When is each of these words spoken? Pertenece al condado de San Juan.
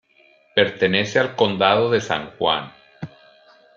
Pertenece 0.55 1.19
al 1.19 1.35
condado 1.35 1.91
de 1.91 2.01
San 2.01 2.31
Juan. 2.37 2.73